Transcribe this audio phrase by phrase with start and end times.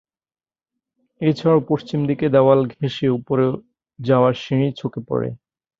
[1.21, 3.45] এছাড়া পশ্চিম দিকে দেওয়াল ঘেঁষে উপরে
[3.99, 5.29] যাওয়ার সিঁড়ি চোখে পড়ে।